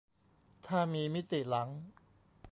[0.67, 1.69] ถ้ามีมิติหลัง